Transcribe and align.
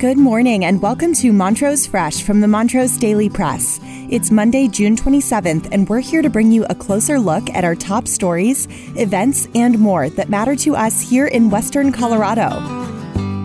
Good 0.00 0.16
morning 0.16 0.64
and 0.64 0.80
welcome 0.80 1.12
to 1.16 1.30
Montrose 1.30 1.86
Fresh 1.86 2.22
from 2.22 2.40
the 2.40 2.48
Montrose 2.48 2.96
Daily 2.96 3.28
Press. 3.28 3.78
It's 4.08 4.30
Monday, 4.30 4.66
June 4.66 4.96
27th, 4.96 5.68
and 5.72 5.86
we're 5.90 6.00
here 6.00 6.22
to 6.22 6.30
bring 6.30 6.50
you 6.50 6.64
a 6.70 6.74
closer 6.74 7.20
look 7.20 7.50
at 7.50 7.66
our 7.66 7.74
top 7.74 8.08
stories, 8.08 8.66
events, 8.96 9.46
and 9.54 9.78
more 9.78 10.08
that 10.08 10.30
matter 10.30 10.56
to 10.56 10.74
us 10.74 11.02
here 11.02 11.26
in 11.26 11.50
Western 11.50 11.92
Colorado. 11.92 12.48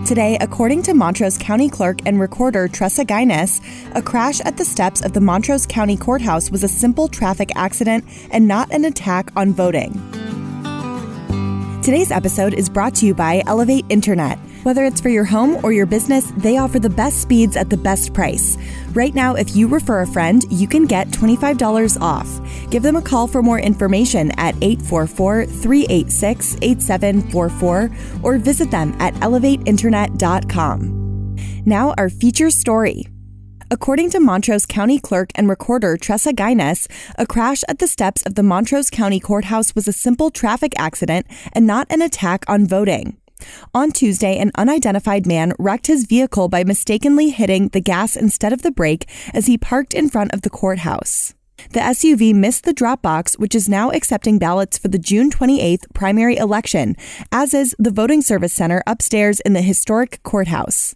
Today, 0.06 0.38
according 0.40 0.82
to 0.84 0.94
Montrose 0.94 1.36
County 1.36 1.68
Clerk 1.68 1.98
and 2.06 2.18
Recorder 2.18 2.68
Tressa 2.68 3.04
Guinness, 3.04 3.60
a 3.94 4.00
crash 4.00 4.40
at 4.40 4.56
the 4.56 4.64
steps 4.64 5.02
of 5.02 5.12
the 5.12 5.20
Montrose 5.20 5.66
County 5.66 5.98
Courthouse 5.98 6.50
was 6.50 6.64
a 6.64 6.68
simple 6.68 7.06
traffic 7.06 7.50
accident 7.54 8.02
and 8.30 8.48
not 8.48 8.72
an 8.72 8.86
attack 8.86 9.30
on 9.36 9.52
voting. 9.52 9.92
Today's 11.82 12.10
episode 12.10 12.54
is 12.54 12.70
brought 12.70 12.94
to 12.94 13.06
you 13.06 13.12
by 13.12 13.42
Elevate 13.46 13.84
Internet. 13.90 14.38
Whether 14.66 14.84
it's 14.84 15.00
for 15.00 15.10
your 15.10 15.24
home 15.24 15.60
or 15.62 15.72
your 15.72 15.86
business, 15.86 16.32
they 16.38 16.58
offer 16.58 16.80
the 16.80 16.90
best 16.90 17.22
speeds 17.22 17.56
at 17.56 17.70
the 17.70 17.76
best 17.76 18.12
price. 18.12 18.58
Right 18.94 19.14
now, 19.14 19.36
if 19.36 19.54
you 19.54 19.68
refer 19.68 20.00
a 20.00 20.08
friend, 20.08 20.44
you 20.50 20.66
can 20.66 20.86
get 20.86 21.06
$25 21.10 22.00
off. 22.00 22.28
Give 22.68 22.82
them 22.82 22.96
a 22.96 23.00
call 23.00 23.28
for 23.28 23.44
more 23.44 23.60
information 23.60 24.32
at 24.40 24.56
844 24.60 25.46
386 25.46 26.56
8744 26.60 27.90
or 28.24 28.38
visit 28.38 28.72
them 28.72 28.92
at 28.98 29.14
elevateinternet.com. 29.14 31.36
Now, 31.64 31.94
our 31.96 32.08
feature 32.08 32.50
story. 32.50 33.06
According 33.70 34.10
to 34.10 34.18
Montrose 34.18 34.66
County 34.66 34.98
Clerk 34.98 35.30
and 35.36 35.48
Recorder 35.48 35.96
Tressa 35.96 36.32
Guinness, 36.32 36.88
a 37.16 37.24
crash 37.24 37.62
at 37.68 37.78
the 37.78 37.86
steps 37.86 38.26
of 38.26 38.34
the 38.34 38.42
Montrose 38.42 38.90
County 38.90 39.20
Courthouse 39.20 39.76
was 39.76 39.86
a 39.86 39.92
simple 39.92 40.32
traffic 40.32 40.72
accident 40.76 41.28
and 41.52 41.68
not 41.68 41.86
an 41.88 42.02
attack 42.02 42.44
on 42.48 42.66
voting. 42.66 43.16
On 43.74 43.92
Tuesday, 43.92 44.38
an 44.38 44.50
unidentified 44.54 45.26
man 45.26 45.52
wrecked 45.58 45.86
his 45.86 46.06
vehicle 46.06 46.48
by 46.48 46.64
mistakenly 46.64 47.30
hitting 47.30 47.68
the 47.68 47.80
gas 47.80 48.16
instead 48.16 48.52
of 48.52 48.62
the 48.62 48.70
brake 48.70 49.08
as 49.34 49.46
he 49.46 49.58
parked 49.58 49.94
in 49.94 50.08
front 50.08 50.32
of 50.32 50.42
the 50.42 50.50
courthouse. 50.50 51.34
The 51.70 51.80
SUV 51.80 52.34
missed 52.34 52.64
the 52.64 52.72
drop 52.72 53.02
box, 53.02 53.38
which 53.38 53.54
is 53.54 53.68
now 53.68 53.90
accepting 53.90 54.38
ballots 54.38 54.78
for 54.78 54.88
the 54.88 54.98
June 54.98 55.30
28th 55.30 55.84
primary 55.94 56.36
election, 56.36 56.96
as 57.32 57.54
is 57.54 57.74
the 57.78 57.90
voting 57.90 58.22
service 58.22 58.52
center 58.52 58.82
upstairs 58.86 59.40
in 59.40 59.52
the 59.52 59.62
historic 59.62 60.22
courthouse. 60.22 60.94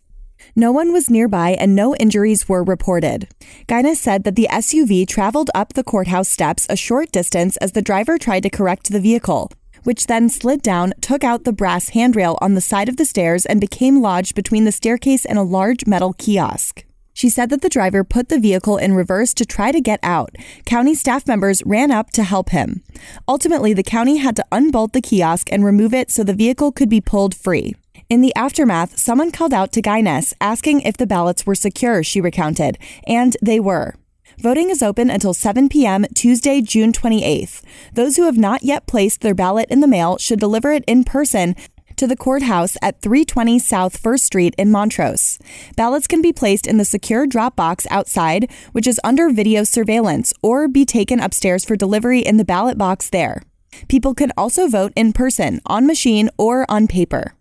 No 0.56 0.72
one 0.72 0.92
was 0.92 1.10
nearby 1.10 1.50
and 1.50 1.74
no 1.74 1.94
injuries 1.96 2.48
were 2.48 2.64
reported. 2.64 3.28
Guinness 3.66 4.00
said 4.00 4.24
that 4.24 4.36
the 4.36 4.48
SUV 4.50 5.06
traveled 5.06 5.50
up 5.54 5.74
the 5.74 5.84
courthouse 5.84 6.28
steps 6.28 6.66
a 6.68 6.76
short 6.76 7.12
distance 7.12 7.56
as 7.58 7.72
the 7.72 7.82
driver 7.82 8.18
tried 8.18 8.42
to 8.42 8.50
correct 8.50 8.90
the 8.90 9.00
vehicle, 9.00 9.50
which 9.84 10.06
then 10.06 10.28
slid 10.28 10.62
down, 10.62 10.92
took 11.00 11.24
out 11.24 11.44
the 11.44 11.52
brass 11.52 11.90
handrail 11.90 12.38
on 12.40 12.54
the 12.54 12.60
side 12.60 12.88
of 12.88 12.96
the 12.96 13.04
stairs, 13.04 13.46
and 13.46 13.60
became 13.60 14.00
lodged 14.00 14.34
between 14.34 14.64
the 14.64 14.72
staircase 14.72 15.24
and 15.24 15.38
a 15.38 15.42
large 15.42 15.86
metal 15.86 16.12
kiosk. 16.14 16.84
She 17.12 17.28
said 17.28 17.50
that 17.50 17.60
the 17.60 17.68
driver 17.68 18.02
put 18.02 18.28
the 18.28 18.38
vehicle 18.38 18.78
in 18.78 18.94
reverse 18.94 19.34
to 19.34 19.44
try 19.44 19.72
to 19.72 19.80
get 19.80 20.00
out. 20.02 20.34
County 20.64 20.94
staff 20.94 21.26
members 21.26 21.62
ran 21.66 21.90
up 21.90 22.10
to 22.12 22.22
help 22.22 22.50
him. 22.50 22.82
Ultimately, 23.28 23.74
the 23.74 23.82
county 23.82 24.16
had 24.16 24.36
to 24.36 24.46
unbolt 24.50 24.92
the 24.92 25.02
kiosk 25.02 25.52
and 25.52 25.64
remove 25.64 25.92
it 25.92 26.10
so 26.10 26.24
the 26.24 26.32
vehicle 26.32 26.72
could 26.72 26.88
be 26.88 27.00
pulled 27.00 27.34
free. 27.34 27.74
In 28.08 28.22
the 28.22 28.34
aftermath, 28.34 28.98
someone 28.98 29.30
called 29.30 29.52
out 29.52 29.70
to 29.72 29.82
Guinness 29.82 30.34
asking 30.40 30.80
if 30.80 30.96
the 30.96 31.06
ballots 31.06 31.46
were 31.46 31.54
secure, 31.54 32.02
she 32.02 32.20
recounted, 32.20 32.78
and 33.06 33.36
they 33.42 33.60
were. 33.60 33.94
Voting 34.42 34.70
is 34.70 34.82
open 34.82 35.10
until 35.10 35.34
7 35.34 35.68
p.m. 35.68 36.06
Tuesday, 36.14 36.62
June 36.62 36.92
28th. 36.92 37.60
Those 37.92 38.16
who 38.16 38.24
have 38.24 38.38
not 38.38 38.62
yet 38.62 38.86
placed 38.86 39.20
their 39.20 39.34
ballot 39.34 39.66
in 39.68 39.80
the 39.80 39.86
mail 39.86 40.16
should 40.16 40.40
deliver 40.40 40.72
it 40.72 40.82
in 40.86 41.04
person 41.04 41.54
to 41.96 42.06
the 42.06 42.16
courthouse 42.16 42.78
at 42.80 43.02
320 43.02 43.58
South 43.58 44.02
1st 44.02 44.20
Street 44.20 44.54
in 44.56 44.70
Montrose. 44.70 45.38
Ballots 45.76 46.06
can 46.06 46.22
be 46.22 46.32
placed 46.32 46.66
in 46.66 46.78
the 46.78 46.86
secure 46.86 47.26
drop 47.26 47.54
box 47.54 47.86
outside, 47.90 48.50
which 48.72 48.86
is 48.86 48.98
under 49.04 49.28
video 49.28 49.62
surveillance, 49.62 50.32
or 50.42 50.68
be 50.68 50.86
taken 50.86 51.20
upstairs 51.20 51.62
for 51.62 51.76
delivery 51.76 52.20
in 52.20 52.38
the 52.38 52.44
ballot 52.44 52.78
box 52.78 53.10
there. 53.10 53.42
People 53.88 54.14
can 54.14 54.32
also 54.38 54.68
vote 54.68 54.94
in 54.96 55.12
person, 55.12 55.60
on 55.66 55.86
machine, 55.86 56.30
or 56.38 56.64
on 56.70 56.88
paper. 56.88 57.34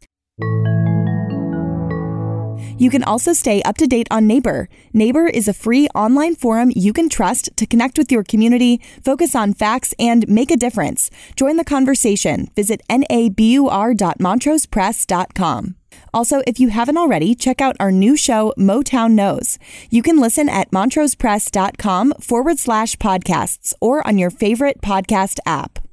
You 2.79 2.89
can 2.89 3.03
also 3.03 3.33
stay 3.33 3.61
up 3.63 3.77
to 3.77 3.85
date 3.85 4.07
on 4.09 4.27
Nabur. 4.27 4.65
Nabur 4.95 5.29
is 5.29 5.47
a 5.47 5.53
free 5.53 5.87
online 5.89 6.33
forum 6.35 6.71
you 6.75 6.91
can 6.93 7.09
trust 7.09 7.55
to 7.57 7.67
connect 7.67 7.97
with 7.97 8.09
your 8.11 8.23
community, 8.23 8.81
focus 9.03 9.35
on 9.35 9.53
facts, 9.53 9.93
and 9.99 10.27
make 10.27 10.49
a 10.49 10.57
difference. 10.57 11.11
Join 11.35 11.57
the 11.57 11.65
conversation. 11.65 12.49
Visit 12.55 12.81
nabur.montrosepress.com. 12.89 15.75
Also, 16.13 16.41
if 16.47 16.59
you 16.59 16.69
haven't 16.69 16.97
already, 16.97 17.35
check 17.35 17.61
out 17.61 17.75
our 17.79 17.91
new 17.91 18.15
show, 18.15 18.53
Motown 18.57 19.11
Knows. 19.11 19.59
You 19.89 20.01
can 20.01 20.17
listen 20.17 20.47
at 20.47 20.71
montrosepress.com 20.71 22.13
forward 22.21 22.59
slash 22.59 22.95
podcasts 22.95 23.73
or 23.81 24.07
on 24.07 24.17
your 24.17 24.29
favorite 24.29 24.79
podcast 24.81 25.39
app. 25.45 25.88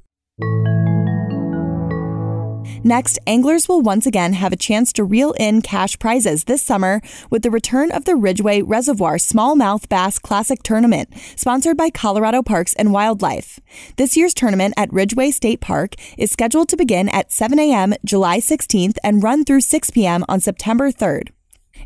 Next, 2.83 3.19
anglers 3.25 3.67
will 3.67 3.81
once 3.81 4.05
again 4.05 4.33
have 4.33 4.53
a 4.53 4.57
chance 4.57 4.93
to 4.93 5.03
reel 5.03 5.33
in 5.33 5.61
cash 5.61 5.97
prizes 5.99 6.43
this 6.43 6.61
summer 6.61 7.01
with 7.29 7.41
the 7.41 7.51
return 7.51 7.91
of 7.91 8.05
the 8.05 8.15
Ridgway 8.15 8.61
Reservoir 8.61 9.17
Smallmouth 9.17 9.89
Bass 9.89 10.19
Classic 10.19 10.61
Tournament, 10.63 11.09
sponsored 11.35 11.77
by 11.77 11.89
Colorado 11.89 12.41
Parks 12.41 12.73
and 12.75 12.93
Wildlife. 12.93 13.59
This 13.97 14.15
year's 14.15 14.33
tournament 14.33 14.73
at 14.77 14.91
Ridgway 14.93 15.31
State 15.31 15.61
Park 15.61 15.95
is 16.17 16.31
scheduled 16.31 16.69
to 16.69 16.77
begin 16.77 17.09
at 17.09 17.31
7 17.31 17.59
a.m. 17.59 17.93
July 18.05 18.39
16th 18.39 18.97
and 19.03 19.23
run 19.23 19.43
through 19.43 19.61
6 19.61 19.91
p.m. 19.91 20.23
on 20.29 20.39
September 20.39 20.91
3rd. 20.91 21.29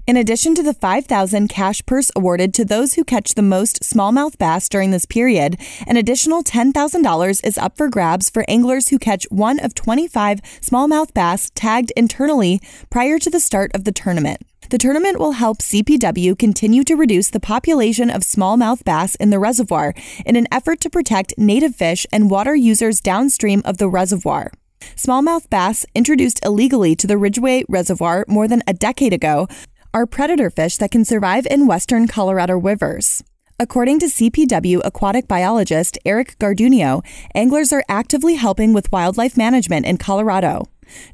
In 0.07 0.17
addition 0.17 0.55
to 0.55 0.63
the 0.63 0.73
5000 0.73 1.47
cash 1.47 1.85
purse 1.85 2.09
awarded 2.15 2.55
to 2.55 2.65
those 2.65 2.95
who 2.95 3.03
catch 3.03 3.35
the 3.35 3.43
most 3.43 3.83
smallmouth 3.83 4.35
bass 4.39 4.67
during 4.67 4.89
this 4.89 5.05
period, 5.05 5.57
an 5.85 5.95
additional 5.95 6.43
$10,000 6.43 7.45
is 7.45 7.57
up 7.59 7.77
for 7.77 7.87
grabs 7.87 8.27
for 8.27 8.43
anglers 8.47 8.87
who 8.89 8.97
catch 8.97 9.25
one 9.29 9.59
of 9.59 9.75
25 9.75 10.41
smallmouth 10.59 11.13
bass 11.13 11.51
tagged 11.53 11.91
internally 11.95 12.59
prior 12.89 13.19
to 13.19 13.29
the 13.29 13.39
start 13.39 13.69
of 13.75 13.83
the 13.83 13.91
tournament. 13.91 14.41
The 14.71 14.79
tournament 14.79 15.19
will 15.19 15.33
help 15.33 15.59
CPW 15.59 16.37
continue 16.37 16.83
to 16.85 16.95
reduce 16.95 17.29
the 17.29 17.39
population 17.39 18.09
of 18.09 18.23
smallmouth 18.23 18.83
bass 18.83 19.13
in 19.15 19.29
the 19.29 19.39
reservoir 19.39 19.93
in 20.25 20.35
an 20.35 20.47
effort 20.51 20.79
to 20.81 20.89
protect 20.89 21.37
native 21.37 21.75
fish 21.75 22.07
and 22.11 22.31
water 22.31 22.55
users 22.55 23.01
downstream 23.01 23.61
of 23.65 23.77
the 23.77 23.87
reservoir. 23.87 24.51
Smallmouth 24.95 25.49
bass, 25.49 25.85
introduced 25.93 26.43
illegally 26.45 26.95
to 26.95 27.07
the 27.07 27.17
Ridgway 27.17 27.63
Reservoir 27.67 28.25
more 28.27 28.47
than 28.47 28.63
a 28.67 28.73
decade 28.73 29.13
ago, 29.13 29.47
are 29.93 30.05
predator 30.05 30.49
fish 30.49 30.77
that 30.77 30.91
can 30.91 31.05
survive 31.05 31.45
in 31.47 31.67
western 31.67 32.07
Colorado 32.07 32.57
rivers. 32.57 33.23
According 33.59 33.99
to 33.99 34.07
CPW 34.07 34.81
aquatic 34.83 35.27
biologist 35.27 35.97
Eric 36.05 36.37
Gardunio, 36.39 37.03
anglers 37.35 37.71
are 37.71 37.83
actively 37.87 38.35
helping 38.35 38.73
with 38.73 38.91
wildlife 38.91 39.37
management 39.37 39.85
in 39.85 39.97
Colorado. 39.97 40.65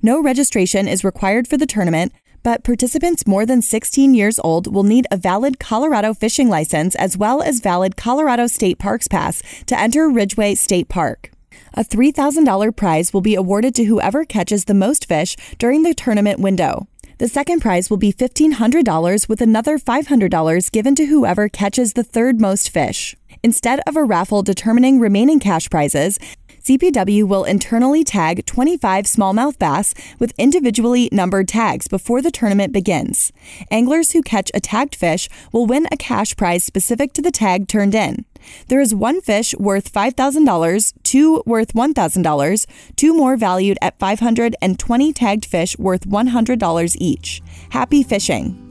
No 0.01 0.21
registration 0.21 0.87
is 0.87 1.03
required 1.03 1.47
for 1.47 1.57
the 1.57 1.65
tournament, 1.65 2.13
but 2.43 2.63
participants 2.63 3.27
more 3.27 3.45
than 3.45 3.61
16 3.61 4.13
years 4.13 4.39
old 4.39 4.73
will 4.73 4.83
need 4.83 5.07
a 5.11 5.17
valid 5.17 5.59
Colorado 5.59 6.13
fishing 6.13 6.47
license 6.47 6.95
as 6.95 7.17
well 7.17 7.41
as 7.41 7.59
valid 7.59 7.97
Colorado 7.97 8.47
State 8.47 8.79
Parks 8.79 9.07
Pass 9.07 9.43
to 9.65 9.77
enter 9.77 10.09
Ridgway 10.09 10.55
State 10.55 10.87
Park. 10.87 11.31
A 11.73 11.83
$3,000 11.83 12.75
prize 12.75 13.13
will 13.13 13.21
be 13.21 13.35
awarded 13.35 13.75
to 13.75 13.83
whoever 13.83 14.23
catches 14.23 14.65
the 14.65 14.73
most 14.73 15.05
fish 15.05 15.35
during 15.57 15.83
the 15.83 15.93
tournament 15.93 16.39
window. 16.39 16.87
The 17.19 17.27
second 17.27 17.61
prize 17.61 17.89
will 17.89 17.97
be 17.97 18.13
$1,500 18.13 19.27
with 19.27 19.41
another 19.41 19.79
$500 19.79 20.71
given 20.71 20.93
to 20.93 21.07
whoever 21.07 21.49
catches 21.49 21.93
the 21.93 22.03
third 22.03 22.39
most 22.39 22.69
fish. 22.69 23.15
Instead 23.41 23.79
of 23.87 23.95
a 23.95 24.03
raffle 24.03 24.43
determining 24.43 24.99
remaining 24.99 25.39
cash 25.39 25.67
prizes, 25.67 26.19
CPW 26.67 27.23
will 27.23 27.45
internally 27.45 28.03
tag 28.03 28.45
25 28.45 29.05
smallmouth 29.05 29.57
bass 29.57 29.93
with 30.19 30.33
individually 30.37 31.07
numbered 31.13 31.47
tags 31.47 31.87
before 31.87 32.21
the 32.21 32.29
tournament 32.29 32.73
begins. 32.73 33.31
Anglers 33.71 34.11
who 34.11 34.21
catch 34.21 34.51
a 34.53 34.59
tagged 34.59 34.93
fish 34.93 35.29
will 35.53 35.65
win 35.65 35.87
a 35.93 35.95
cash 35.95 36.35
prize 36.35 36.65
specific 36.65 37.13
to 37.13 37.21
the 37.21 37.31
tag 37.31 37.69
turned 37.69 37.95
in. 37.95 38.25
There 38.67 38.81
is 38.81 38.93
one 38.93 39.21
fish 39.21 39.55
worth 39.55 39.93
$5,000, 39.93 40.93
two 41.03 41.41
worth 41.45 41.71
$1,000, 41.71 42.65
two 42.97 43.13
more 43.15 43.37
valued 43.37 43.77
at 43.81 43.97
500 43.97 44.57
and 44.61 44.77
20 44.77 45.13
tagged 45.13 45.45
fish 45.45 45.77
worth 45.77 46.05
$100 46.05 46.97
each. 46.99 47.41
Happy 47.69 48.03
fishing! 48.03 48.66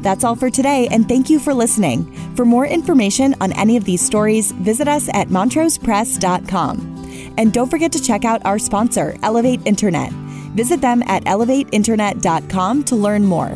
That's 0.00 0.24
all 0.24 0.36
for 0.36 0.50
today, 0.50 0.88
and 0.90 1.08
thank 1.08 1.28
you 1.28 1.38
for 1.38 1.52
listening. 1.52 2.04
For 2.36 2.44
more 2.44 2.66
information 2.66 3.34
on 3.40 3.52
any 3.52 3.76
of 3.76 3.84
these 3.84 4.00
stories, 4.00 4.52
visit 4.52 4.88
us 4.88 5.08
at 5.12 5.28
montrosepress.com. 5.28 7.34
And 7.36 7.52
don't 7.52 7.70
forget 7.70 7.92
to 7.92 8.02
check 8.02 8.24
out 8.24 8.44
our 8.44 8.58
sponsor, 8.58 9.16
Elevate 9.22 9.60
Internet. 9.64 10.12
Visit 10.54 10.80
them 10.80 11.02
at 11.06 11.24
elevateinternet.com 11.24 12.84
to 12.84 12.96
learn 12.96 13.24
more. 13.24 13.54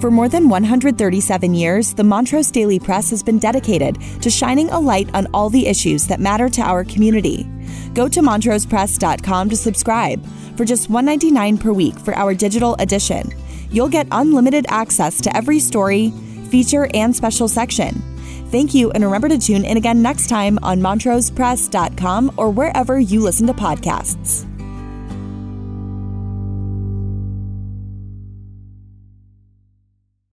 For 0.00 0.10
more 0.10 0.28
than 0.28 0.48
137 0.48 1.54
years, 1.54 1.94
the 1.94 2.04
Montrose 2.04 2.50
Daily 2.50 2.78
Press 2.78 3.10
has 3.10 3.22
been 3.22 3.38
dedicated 3.38 3.98
to 4.20 4.30
shining 4.30 4.68
a 4.70 4.78
light 4.78 5.08
on 5.14 5.26
all 5.32 5.48
the 5.48 5.66
issues 5.66 6.06
that 6.06 6.20
matter 6.20 6.48
to 6.50 6.60
our 6.60 6.84
community. 6.84 7.48
Go 7.94 8.08
to 8.08 8.20
montrosepress.com 8.20 9.50
to 9.50 9.56
subscribe 9.56 10.24
for 10.56 10.64
just 10.64 10.90
$1.99 10.90 11.60
per 11.60 11.72
week 11.72 11.98
for 11.98 12.14
our 12.14 12.34
digital 12.34 12.74
edition. 12.78 13.30
You'll 13.70 13.88
get 13.88 14.06
unlimited 14.10 14.66
access 14.68 15.20
to 15.22 15.36
every 15.36 15.58
story, 15.58 16.10
feature, 16.50 16.88
and 16.94 17.14
special 17.14 17.48
section. 17.48 18.02
Thank 18.50 18.74
you, 18.74 18.90
and 18.92 19.04
remember 19.04 19.28
to 19.28 19.38
tune 19.38 19.64
in 19.64 19.76
again 19.76 20.02
next 20.02 20.28
time 20.28 20.58
on 20.62 20.80
montrosepress.com 20.80 22.34
or 22.36 22.50
wherever 22.50 22.98
you 22.98 23.20
listen 23.20 23.46
to 23.48 23.54
podcasts. 23.54 24.46